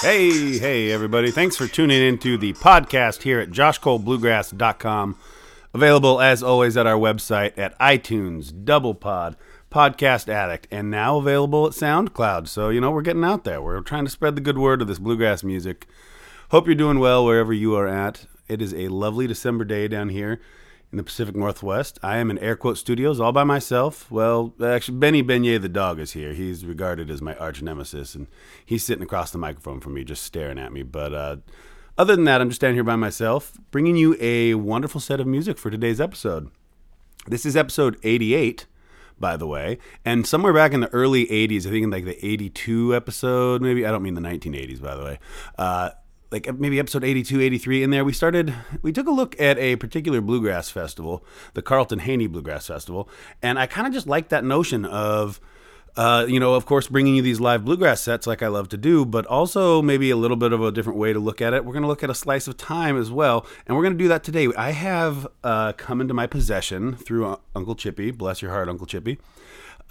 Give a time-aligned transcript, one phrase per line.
[0.00, 1.32] Hey, hey, everybody.
[1.32, 5.18] Thanks for tuning into the podcast here at joshcolebluegrass.com.
[5.74, 9.36] Available, as always, at our website at iTunes, Double Pod,
[9.72, 12.46] Podcast Addict, and now available at SoundCloud.
[12.46, 13.60] So, you know, we're getting out there.
[13.60, 15.88] We're trying to spread the good word of this bluegrass music.
[16.52, 18.26] Hope you're doing well wherever you are at.
[18.46, 20.40] It is a lovely December day down here
[20.90, 21.98] in the Pacific Northwest.
[22.02, 24.10] I am in Air Quote Studios all by myself.
[24.10, 26.32] Well, actually, Benny Beignet the dog is here.
[26.32, 28.26] He's regarded as my arch nemesis, and
[28.64, 30.82] he's sitting across the microphone from me, just staring at me.
[30.82, 31.36] But uh,
[31.96, 35.26] other than that, I'm just standing here by myself, bringing you a wonderful set of
[35.26, 36.50] music for today's episode.
[37.26, 38.66] This is episode 88
[39.20, 39.78] by the way.
[40.04, 43.84] And somewhere back in the early 80s, I think in like the 82 episode, maybe,
[43.84, 45.18] I don't mean the 1980s, by the way,
[45.58, 45.90] uh,
[46.30, 49.76] like maybe episode 82 83 in there we started we took a look at a
[49.76, 53.08] particular bluegrass festival the carlton haney bluegrass festival
[53.42, 55.40] and i kind of just liked that notion of
[55.98, 58.76] uh, you know, of course, bringing you these live bluegrass sets like I love to
[58.76, 61.64] do, but also maybe a little bit of a different way to look at it.
[61.64, 64.04] We're going to look at a slice of time as well, and we're going to
[64.04, 64.46] do that today.
[64.56, 69.18] I have uh, come into my possession through Uncle Chippy, bless your heart, Uncle Chippy,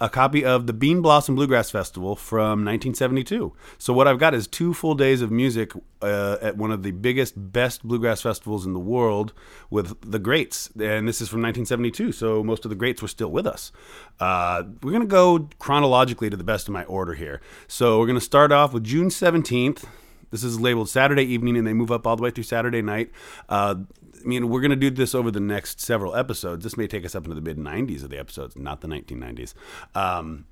[0.00, 3.52] a copy of the Bean Blossom Bluegrass Festival from 1972.
[3.78, 6.92] So what I've got is two full days of music uh, at one of the
[6.92, 9.32] biggest, best bluegrass festivals in the world
[9.70, 12.12] with the greats, and this is from 1972.
[12.12, 13.72] So most of the greats were still with us.
[14.20, 17.40] Uh, we're gonna go chronologically to the best of my order here.
[17.66, 19.84] So we're gonna start off with June 17th.
[20.30, 23.10] This is labeled Saturday evening, and they move up all the way through Saturday night.
[23.48, 23.76] Uh,
[24.14, 26.64] I mean, we're going to do this over the next several episodes.
[26.64, 29.54] This may take us up into the mid 90s of the episodes, not the 1990s.
[29.94, 30.46] Um,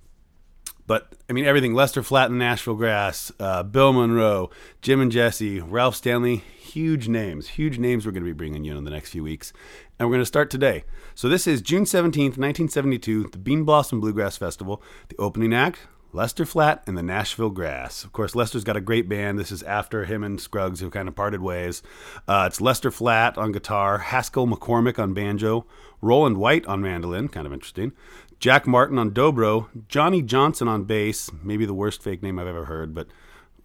[0.86, 4.50] but I mean, everything Lester Flatt and Nashville Grass, uh, Bill Monroe,
[4.82, 8.76] Jim and Jesse, Ralph Stanley, huge names, huge names we're going to be bringing you
[8.76, 9.52] in the next few weeks.
[9.98, 10.84] And we're going to start today.
[11.14, 14.82] So this is June 17th, 1972, the Bean Blossom Bluegrass Festival.
[15.08, 15.80] The opening act,
[16.16, 18.02] Lester Flatt and the Nashville Grass.
[18.02, 19.38] Of course, Lester's got a great band.
[19.38, 21.82] This is after him and Scruggs, who kind of parted ways.
[22.26, 25.66] Uh, it's Lester Flatt on guitar, Haskel McCormick on banjo,
[26.00, 27.92] Roland White on mandolin, kind of interesting,
[28.40, 32.64] Jack Martin on dobro, Johnny Johnson on bass, maybe the worst fake name I've ever
[32.64, 33.08] heard, but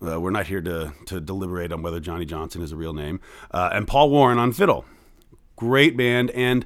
[0.05, 3.21] uh, we're not here to, to deliberate on whether Johnny Johnson is a real name,
[3.51, 4.83] uh, and Paul Warren on fiddle.
[5.55, 6.65] Great band, and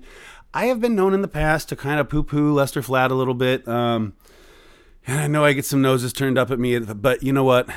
[0.52, 3.16] I have been known in the past to kind of poo poo Lester Flatt a
[3.16, 3.68] little bit.
[3.68, 4.14] Um,
[5.08, 7.70] and I know I get some noses turned up at me, but you know what?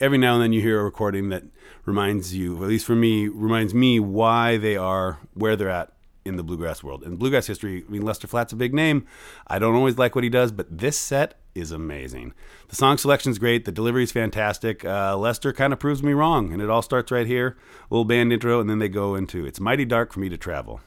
[0.00, 1.44] Every now and then you hear a recording that
[1.84, 5.92] reminds you, at least for me, reminds me why they are where they're at
[6.24, 7.02] in the bluegrass world.
[7.02, 9.06] In bluegrass history, I mean, Lester Flatt's a big name.
[9.46, 12.32] I don't always like what he does, but this set is amazing.
[12.68, 13.64] The song selection's great.
[13.64, 14.84] The delivery is fantastic.
[14.84, 17.56] Uh, Lester kind of proves me wrong, and it all starts right here.
[17.90, 20.80] Little band intro, and then they go into "It's Mighty Dark for Me to Travel."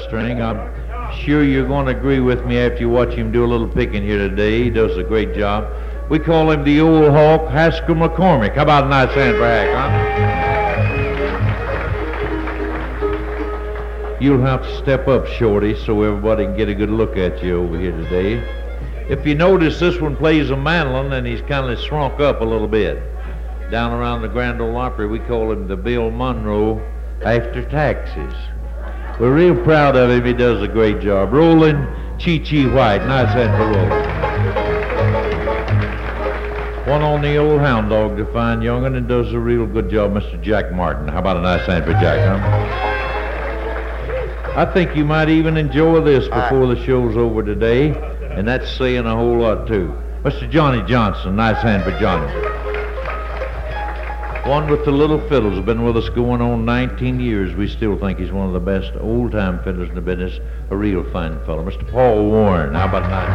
[0.00, 0.40] String.
[0.40, 3.68] I'm sure you're going to agree with me after you watch him do a little
[3.68, 4.64] picking here today.
[4.64, 5.72] He does a great job.
[6.08, 8.54] We call him the old hawk, Haskel McCormick.
[8.54, 10.38] How about a nice hand for Hack, huh?
[14.20, 17.62] You'll have to step up, Shorty, so everybody can get a good look at you
[17.62, 18.42] over here today.
[19.08, 22.44] If you notice, this one plays a mandolin, and he's kind of shrunk up a
[22.44, 23.00] little bit.
[23.70, 26.80] Down around the Grand Ole Opry, we call him the Bill Monroe
[27.22, 28.34] after taxes.
[29.20, 30.24] We're real proud of him.
[30.24, 31.32] He does a great job.
[31.32, 31.76] Rolling
[32.18, 33.04] Chi Chi White.
[33.06, 34.08] Nice hand for Rolling.
[36.88, 40.12] One on the old hound dog, the fine young'un, and does a real good job,
[40.12, 40.40] Mr.
[40.40, 41.08] Jack Martin.
[41.08, 42.38] How about a nice hand for Jack, huh?
[44.56, 47.90] I think you might even enjoy this before the show's over today,
[48.30, 49.92] and that's saying a whole lot, too.
[50.22, 50.48] Mr.
[50.48, 51.36] Johnny Johnson.
[51.36, 52.57] Nice hand for Johnny.
[54.48, 57.54] One with the little fiddles, has been with us going on 19 years.
[57.54, 60.40] We still think he's one of the best old-time fiddlers in the business.
[60.70, 61.62] A real fine fellow.
[61.62, 61.86] Mr.
[61.90, 62.74] Paul Warren.
[62.74, 63.28] How about that?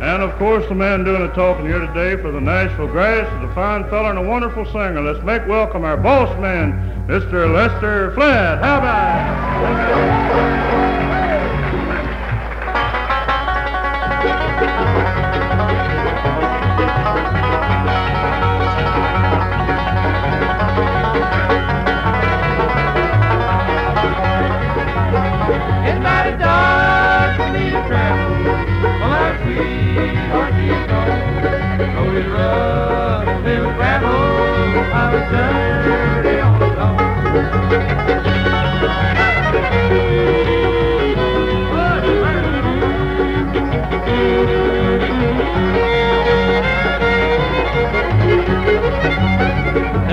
[0.00, 3.50] And of course, the man doing the talking here today for the Nashville Grass is
[3.50, 5.00] a fine fellow and a wonderful singer.
[5.00, 6.72] Let's make welcome our boss man,
[7.08, 7.52] Mr.
[7.52, 8.62] Lester Flatt.
[8.62, 10.91] How about it?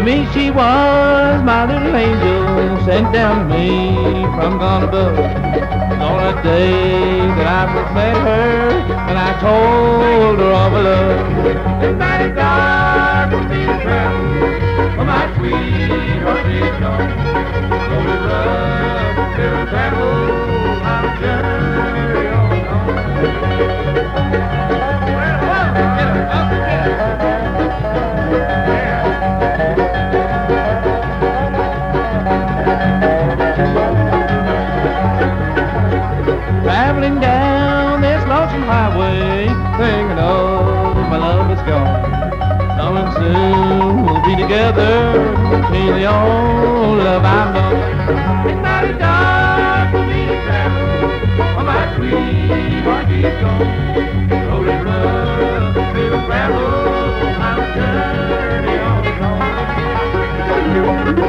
[0.09, 5.19] Me she was my little angel sent down to me from God above.
[5.19, 8.69] On that day that I first met her
[9.09, 9.78] and I told
[36.63, 39.47] Traveling down this lonesome highway,
[39.77, 42.77] thinking of my love is gone.
[42.77, 45.13] Knowing soon we'll be together,
[45.71, 48.78] till the old love I've known.
[53.21, 53.99] Sweetheart
[61.19, 61.28] is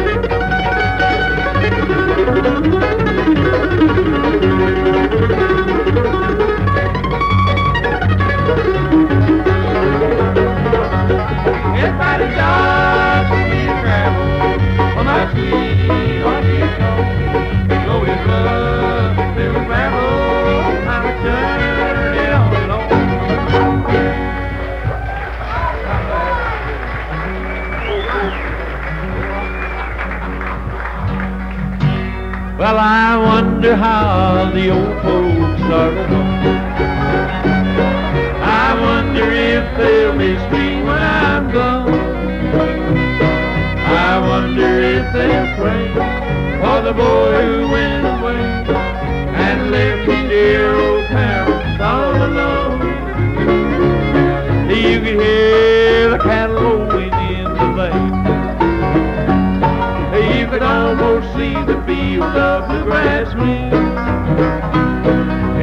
[61.35, 63.73] see the field of the grass wind.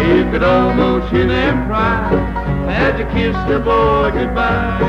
[0.08, 2.10] You could almost hear them cry
[2.70, 4.80] as you kissed the boy goodbye.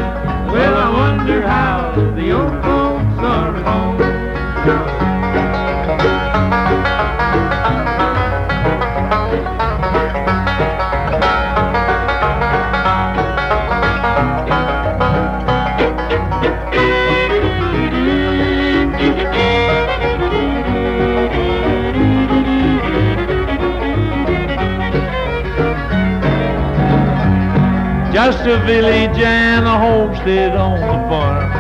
[0.52, 5.07] Well, I wonder how the old folks are at home.
[28.28, 31.50] Just a village and a homestead on the farm.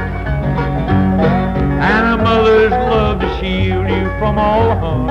[1.80, 5.08] And a mother's love to shield you from all harm.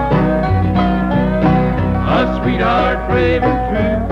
[2.08, 4.06] A sweetheart brave and true,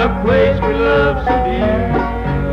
[0.00, 1.92] a place we love so dear.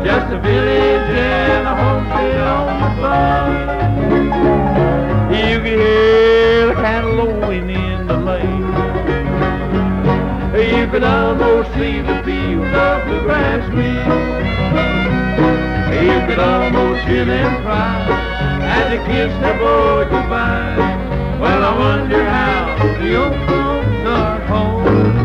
[0.04, 3.52] Just a village and a homestead on the farm.
[5.32, 7.79] You can hear the cattle lowing.
[10.70, 14.06] You could almost see the field of the grass wind.
[15.92, 18.06] You could almost hear them cry
[18.62, 20.76] as they their boy goodbye.
[21.40, 25.20] Well, I wonder how the old folks are home.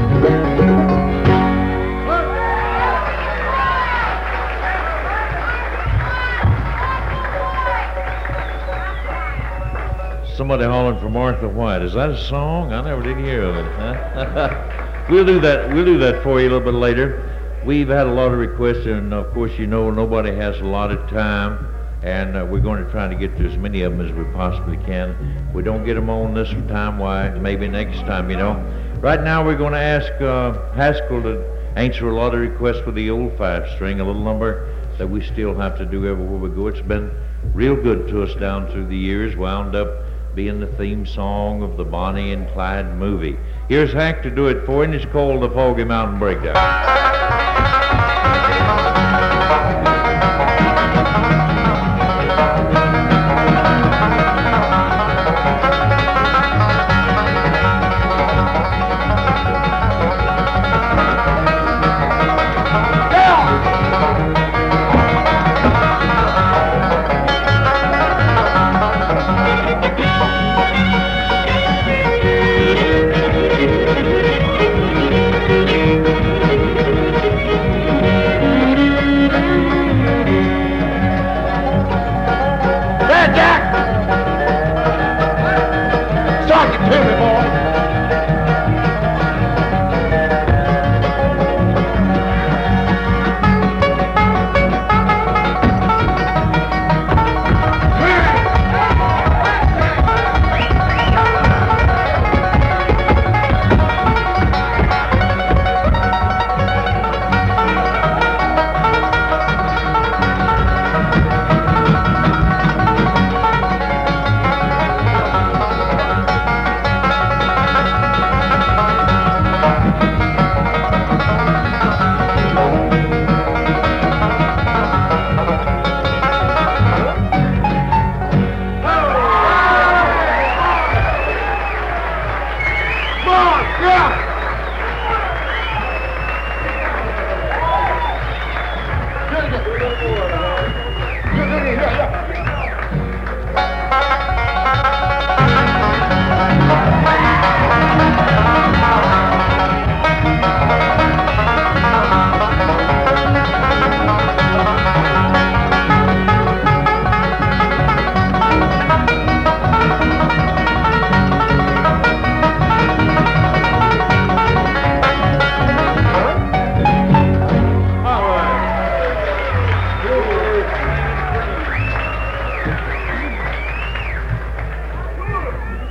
[10.35, 11.83] Somebody hollering for Martha White.
[11.83, 12.73] Is that a song?
[12.73, 13.71] I never did hear of it.
[13.73, 14.71] Huh?
[15.09, 15.73] we'll do that.
[15.73, 17.31] We'll do that for you a little bit later.
[17.65, 20.91] We've had a lot of requests, and of course, you know, nobody has a lot
[20.91, 21.67] of time,
[22.03, 24.23] and uh, we're going to try to get to as many of them as we
[24.33, 25.51] possibly can.
[25.53, 27.29] We don't get them on this time, why?
[27.29, 28.53] Maybe next time, you know.
[28.99, 32.91] Right now, we're going to ask uh, Haskel to answer a lot of requests for
[32.91, 36.49] the old five string, a little number that we still have to do everywhere we
[36.49, 36.67] go.
[36.67, 37.11] It's been
[37.53, 39.89] real good to us down through the years, wound up
[40.35, 43.37] being the theme song of the Bonnie and Clyde movie.
[43.67, 47.04] Here's Hank to do it for you, and it's called the Foggy Mountain Breakdown.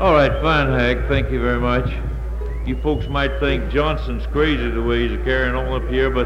[0.00, 1.08] All right, fine, Hack.
[1.08, 1.88] Thank you very much.
[2.66, 6.24] You folks might think Johnson's crazy the way he's carrying on up here, but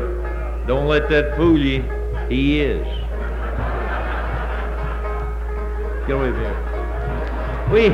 [0.67, 1.83] don't let that fool you.
[2.31, 2.87] He is.
[6.07, 7.69] Get away from here.
[7.71, 7.91] We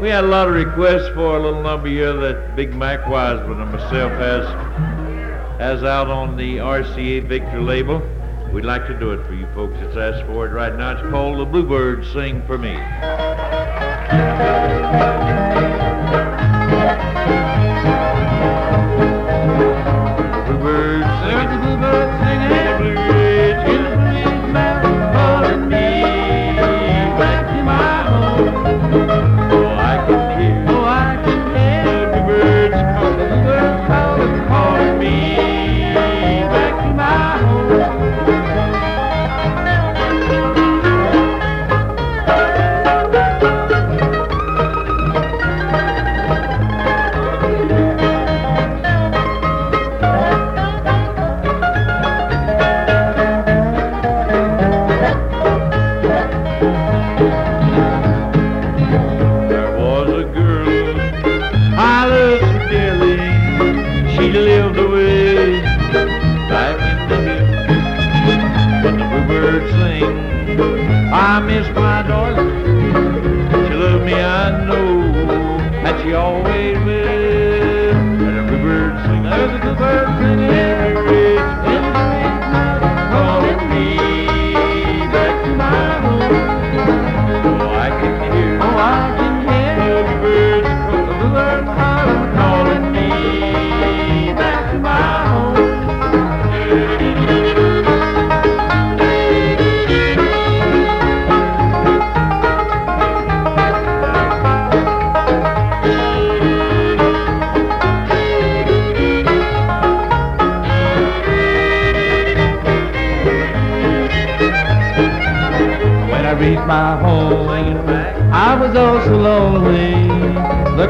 [0.00, 3.60] we had a lot of requests for a little number here that Big Mac Wiseman
[3.60, 4.46] and myself has
[5.60, 8.00] has out on the RCA Victor label.
[8.54, 10.92] We'd like to do it for you folks that's asked for it right now.
[10.92, 12.74] It's called The Bluebirds Sing for Me.
[14.38, 15.61] Música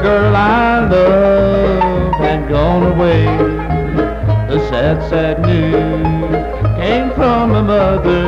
[0.03, 3.23] girl I loved had gone away.
[4.51, 6.43] The sad, sad news
[6.75, 8.25] came from my mother.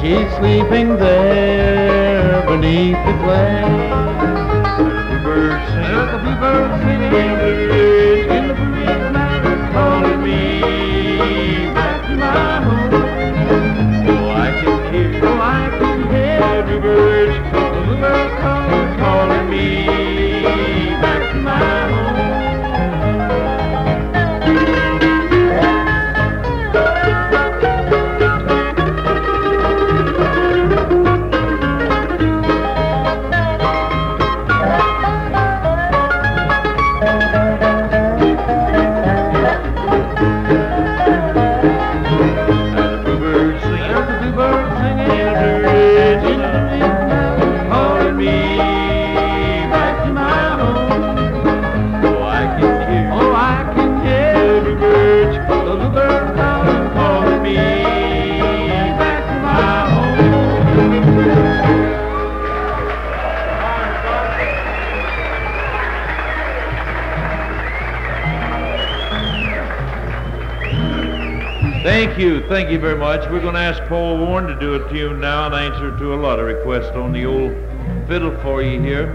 [0.00, 3.60] She's sleeping there beneath the clay.
[5.10, 5.84] The birds sing.
[5.84, 8.05] A bluebird singing
[71.96, 72.46] Thank you.
[72.46, 73.22] Thank you very much.
[73.30, 76.16] We're going to ask Paul Warren to do a tune now and answer to a
[76.16, 77.52] lot of requests on the old
[78.06, 79.06] fiddle for you here.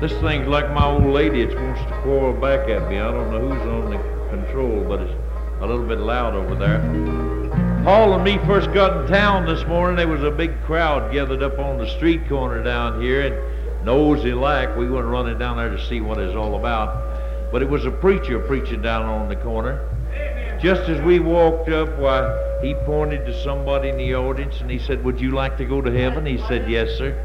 [0.00, 1.40] This thing's like my old lady.
[1.40, 3.00] It wants to quarrel back at me.
[3.00, 3.98] I don't know who's on the
[4.30, 5.12] control, but it's
[5.60, 6.78] a little bit loud over there.
[7.82, 9.96] Paul and me first got in town this morning.
[9.96, 14.34] There was a big crowd gathered up on the street corner down here, and nosy
[14.34, 17.50] like we went running down there to see what it's all about.
[17.50, 19.89] But it was a preacher preaching down on the corner.
[20.62, 24.78] Just as we walked up, why, he pointed to somebody in the audience and he
[24.78, 26.26] said, Would you like to go to heaven?
[26.26, 27.16] He said, Yes, sir.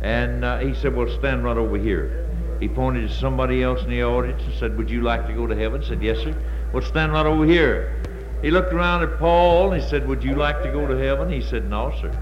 [0.00, 2.28] And uh, he said, Well, stand right over here.
[2.60, 5.46] He pointed to somebody else in the audience and said, Would you like to go
[5.48, 5.82] to heaven?
[5.82, 6.40] said, Yes, sir.
[6.72, 8.00] Well, stand right over here.
[8.42, 11.32] He looked around at Paul and he said, Would you like to go to heaven?
[11.32, 12.12] He said, No, sir.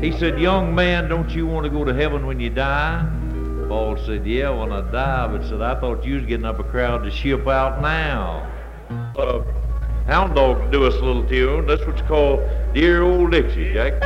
[0.00, 3.08] He said, Young man, don't you want to go to heaven when you die?
[3.68, 6.64] Paul said, Yeah, when I die, but said, I thought you was getting up a
[6.64, 8.51] crowd to ship out now.
[9.16, 9.42] Uh,
[10.06, 11.66] Hound Dog do us a little tune.
[11.66, 12.40] That's what's called
[12.72, 14.00] Dear Old Dixie, Jack.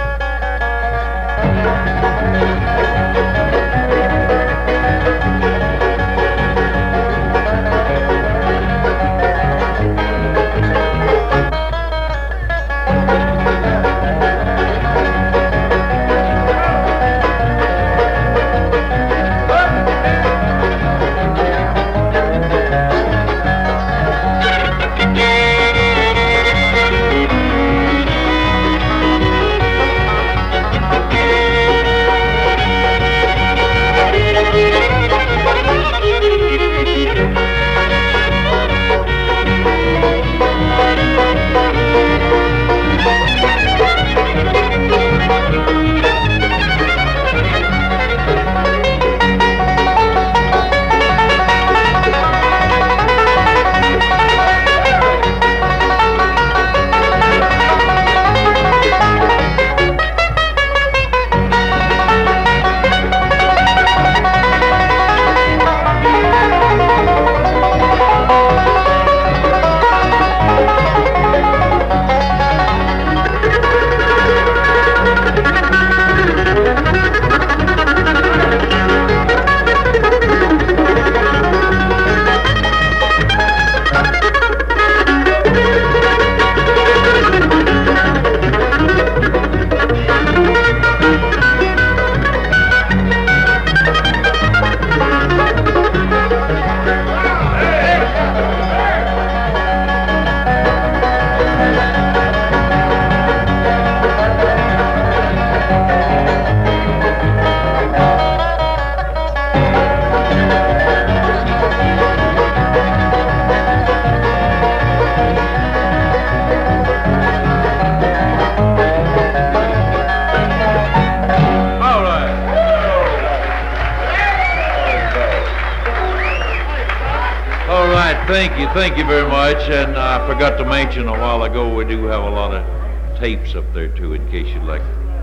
[130.76, 133.88] Forgot to mention a while ago, we do have a lot of tapes up there
[133.88, 134.82] too, in case you'd like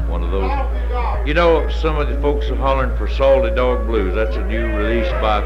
[0.10, 1.28] one of those.
[1.28, 4.16] You know, some of the folks are hollering for Salty Dog Blues.
[4.16, 5.42] That's a new release by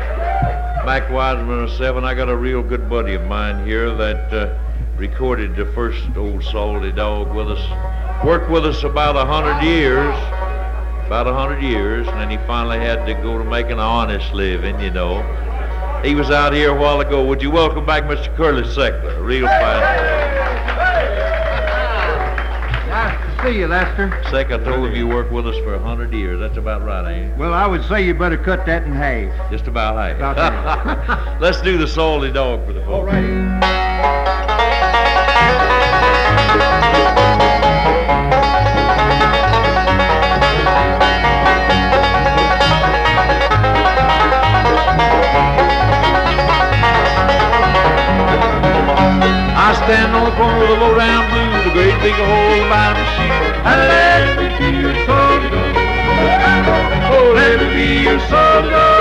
[0.85, 2.05] Mac Wiseman of Seven.
[2.05, 4.57] I got a real good buddy of mine here that uh,
[4.97, 8.25] recorded the first old Salty Dog with us.
[8.25, 10.15] Worked with us about a hundred years
[11.05, 14.33] about a hundred years, and then he finally had to go to making an honest
[14.33, 15.19] living, you know.
[16.03, 17.25] He was out here a while ago.
[17.25, 18.33] Would you welcome back Mr.
[18.35, 19.17] Curly Seckler?
[19.17, 19.81] A real fine.
[22.87, 24.23] Nice to see you, Lester.
[24.29, 26.39] Seck, I told him you worked with us for a hundred years.
[26.39, 27.37] That's about right, ain't it?
[27.37, 29.51] Well, I would say you better cut that in half.
[29.51, 30.17] Just about half.
[30.17, 31.41] About.
[31.41, 32.89] Let's do the salty dog for the folks.
[32.91, 33.76] All right.
[49.87, 53.05] Stand on the corner with a low down blues, a great big hole by my
[53.15, 53.31] shoe.
[53.63, 55.41] And let me be your dog.
[57.09, 58.96] Oh, let me be your salty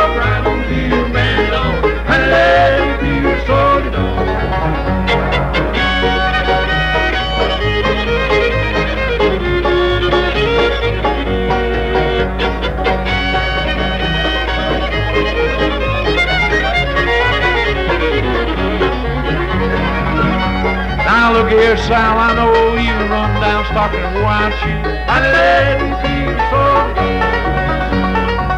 [21.46, 24.86] look here, Sal, I know you run down stocking and white shoes.
[25.14, 26.96] And let me be your dog.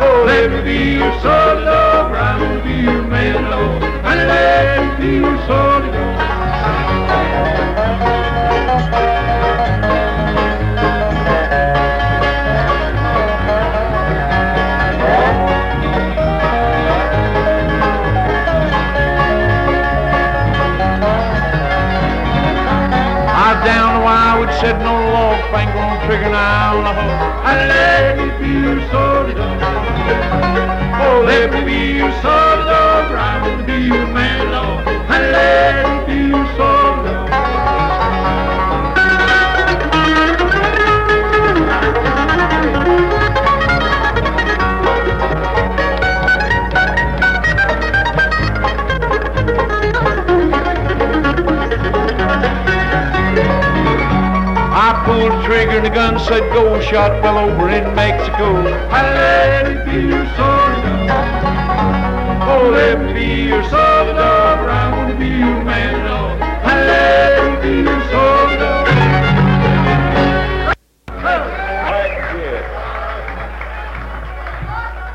[0.02, 1.08] Oh, let me be your.
[2.08, 3.82] Right on to be your man dog.
[3.82, 5.77] And let me be your salty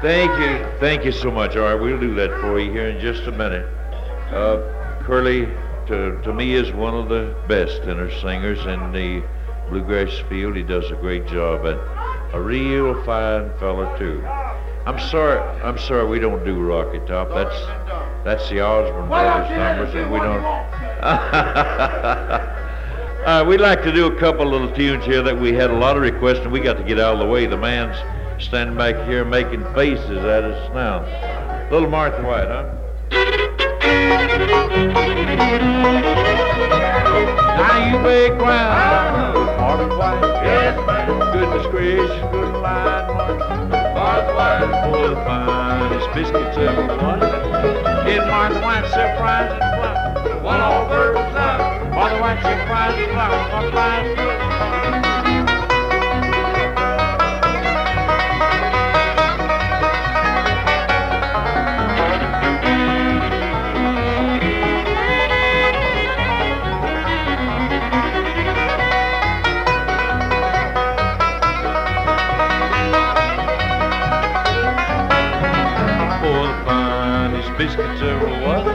[0.04, 1.56] Thank you, thank you so much.
[1.56, 3.66] All right, we'll do that for you here in just a minute.
[4.34, 5.46] Uh, Curly,
[5.88, 9.24] to, to me, is one of the best tenor singers in the
[9.70, 10.58] bluegrass field.
[10.58, 11.80] He does a great job, and
[12.34, 14.22] a real fine fella too.
[14.86, 17.30] I'm sorry, I'm sorry we don't do Rocky Top.
[17.30, 17.58] That's
[18.26, 20.44] that's the Osborne Brothers numbers, and we don't.
[23.24, 25.96] uh, we'd like to do a couple little tunes here that we had a lot
[25.96, 27.46] of requests, and we got to get out of the way.
[27.46, 27.96] The man's
[28.44, 31.04] standing back here making faces at us now.
[31.72, 32.70] Little Martha White, huh?
[37.58, 40.22] Now you may cry, Martha White.
[40.44, 41.08] Yes, man.
[41.32, 43.08] Goodness gracious, good line,
[43.70, 44.84] Martha White.
[44.84, 47.20] Full of finest biscuits ever won.
[48.06, 50.44] Get Martha White surprised and flour.
[50.44, 51.90] One all bird flour.
[51.90, 53.38] Martha White surprised and flour.
[53.52, 55.13] Martha White
[78.42, 78.66] was.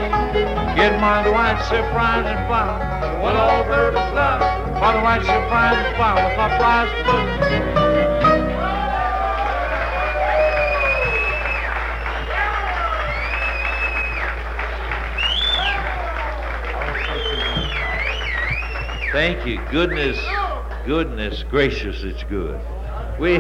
[0.76, 2.78] Get my white surprise and flour.
[3.20, 3.94] One all bird
[4.92, 6.28] the white surprise and flour.
[6.28, 7.48] With my.
[19.12, 19.60] Thank you.
[19.72, 20.16] Goodness,
[20.86, 22.60] goodness gracious, it's good.
[23.18, 23.38] We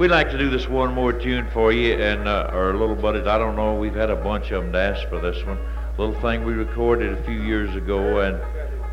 [0.00, 3.26] We'd like to do this one more tune for you, and uh, our little buddies.
[3.26, 3.74] I don't know.
[3.74, 5.58] We've had a bunch of them to ask for this one.
[5.98, 8.40] Little thing we recorded a few years ago, and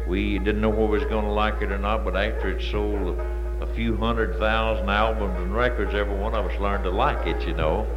[0.05, 2.03] we didn't know whether we was going to like it or not.
[2.03, 6.45] But after it sold a, a few hundred thousand albums and records, every one of
[6.45, 7.47] us learned to like it.
[7.47, 7.87] You know.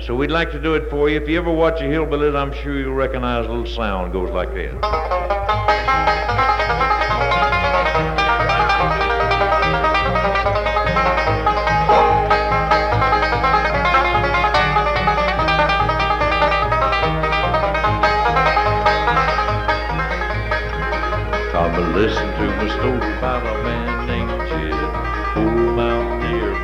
[0.00, 1.20] So we'd like to do it for you.
[1.20, 4.52] If you ever watch a hillbilly, I'm sure you'll recognize a little sound goes like
[4.52, 5.35] this.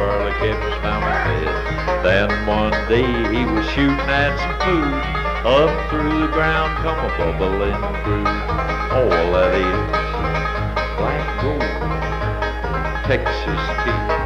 [0.06, 2.04] Mountaineer, kept his family fed.
[2.04, 5.22] Then one day he was shooting at some food.
[5.46, 8.26] Up through the ground come a bubbling crude.
[8.92, 9.82] All that is
[10.98, 11.60] black gold,
[13.06, 14.21] Texas tea.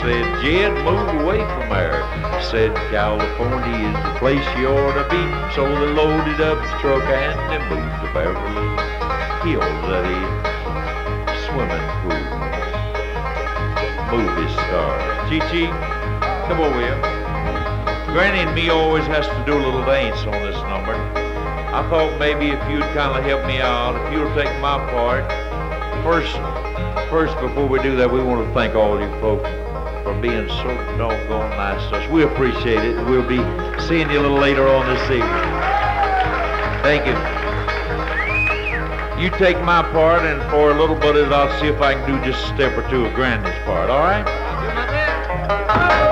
[0.00, 2.00] Said, Jed, move away from there.
[2.40, 5.20] Said California is the place you ought to be.
[5.54, 8.64] So they loaded up the truck and they moved to Beverly
[9.44, 10.40] Hills, that is.
[11.44, 12.24] Swimming pool.
[14.08, 14.96] Movie star.
[15.28, 15.68] Chi-Chi,
[16.48, 16.96] come over here.
[18.14, 20.94] Granny and me always has to do a little dance on this number.
[20.96, 25.28] I thought maybe if you'd kind of help me out, if you'll take my part.
[26.02, 26.32] First,
[27.10, 29.69] first before we do that, we want to thank all you folks
[30.12, 32.10] for being so doggone nice to us.
[32.10, 32.96] We appreciate it.
[33.06, 33.38] We'll be
[33.86, 35.50] seeing you a little later on this evening.
[36.82, 37.14] Thank you.
[39.22, 42.24] You take my part, and for a little bit I'll see if I can do
[42.24, 43.90] just a step or two of Granny's part.
[43.90, 44.24] All right?
[45.68, 46.09] Last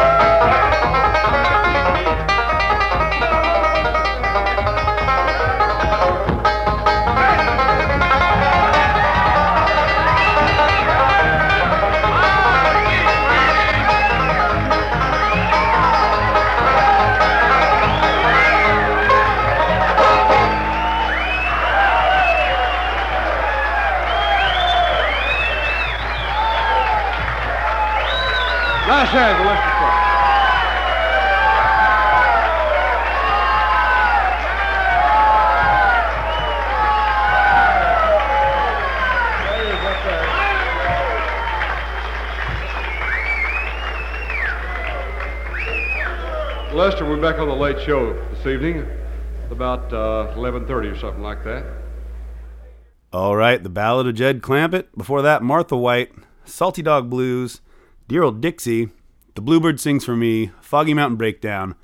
[29.06, 29.78] chance, let's
[46.74, 48.86] Lester, we're back on the late show this evening.
[49.50, 51.64] about uh, 11:30 or something like that.
[53.12, 54.86] All right, the Ballad of Jed Clampett.
[54.96, 56.12] Before that, Martha White,
[56.44, 57.62] Salty Dog Blues,
[58.08, 58.88] Dear Old Dixie,
[59.34, 61.74] The Bluebird Sings for Me, Foggy Mountain Breakdown.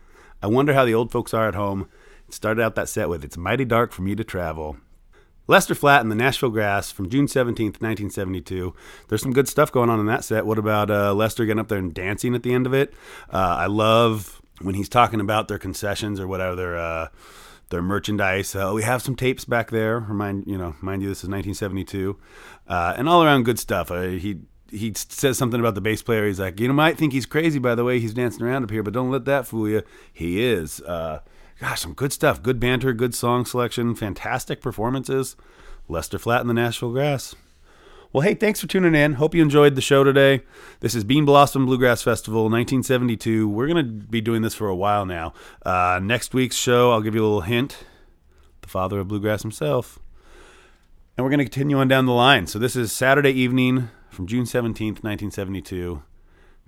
[0.43, 1.87] I wonder how the old folks are at home.
[2.27, 4.79] It started out that set with It's Mighty Dark for Me to Travel.
[5.47, 8.75] Lester Flatt and the Nashville Grass from June 17th, 1972.
[9.09, 10.47] There's some good stuff going on in that set.
[10.47, 12.95] What about uh, Lester getting up there and dancing at the end of it?
[13.31, 17.09] Uh, I love when he's talking about their concessions or whatever their uh,
[17.69, 18.55] their merchandise.
[18.57, 19.99] Uh, we have some tapes back there.
[19.99, 22.19] Remind you know, mind you, this is 1972,
[22.67, 23.91] uh, and all around good stuff.
[23.91, 24.41] Uh, he
[24.75, 26.27] he says something about the bass player.
[26.27, 28.71] He's like, you know, might think he's crazy by the way he's dancing around up
[28.71, 29.83] here, but don't let that fool you.
[30.13, 30.81] He is.
[30.83, 31.21] Uh,
[31.61, 32.43] gosh, some good stuff.
[32.43, 35.37] Good banter, good song selection, fantastic performances.
[35.89, 37.35] Lester Flatt in the Nashville Grass.
[38.13, 39.15] Well, hey, thanks for tuning in.
[39.15, 40.43] Hope you enjoyed the show today.
[40.81, 43.49] This is Bean Blossom Bluegrass Festival 1972.
[43.49, 45.35] We're going to be doing this for a while now.
[45.67, 47.85] Uh, next week's show, I'll give you a little hint
[48.65, 49.99] the father of bluegrass himself.
[51.17, 52.47] And we're going to continue on down the line.
[52.47, 56.03] So this is Saturday evening from June 17th, 1972.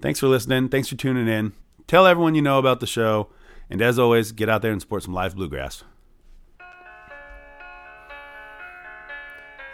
[0.00, 0.68] Thanks for listening.
[0.68, 1.52] Thanks for tuning in.
[1.86, 3.28] Tell everyone you know about the show.
[3.70, 5.84] And as always, get out there and support some live bluegrass.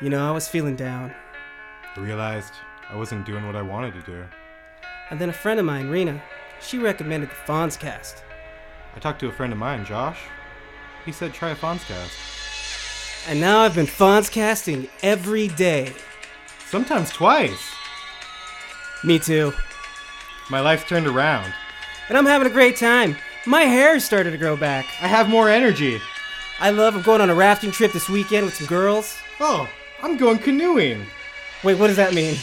[0.01, 1.15] You know, I was feeling down.
[1.97, 2.53] I realized
[2.91, 4.25] I wasn't doing what I wanted to do.
[5.11, 6.23] And then a friend of mine, Rena,
[6.61, 8.23] she recommended the Fonzcast.
[8.95, 10.19] I talked to a friend of mine, Josh.
[11.05, 13.29] He said try a Fonzcast.
[13.29, 15.93] And now I've been Fonzcasting every day.
[16.73, 17.71] Sometimes twice.
[19.05, 19.53] Me too.
[20.49, 21.53] My life's turned around.
[22.09, 23.15] And I'm having a great time.
[23.45, 24.87] My hair started to grow back.
[25.03, 26.01] I have more energy.
[26.61, 29.19] I love I'm going on a rafting trip this weekend with some girls.
[29.39, 29.69] Oh,
[30.03, 31.05] I'm going canoeing.
[31.63, 32.39] Wait, what does that mean?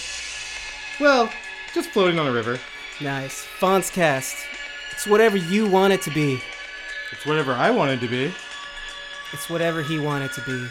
[1.00, 1.32] Well,
[1.74, 2.60] just floating on a river.
[3.02, 3.48] Nice.
[3.60, 4.36] Fonzcast.
[4.92, 6.40] It's whatever you want it to be.
[7.12, 8.32] It's whatever I wanted to be.
[9.34, 10.68] It's whatever he wanted to be.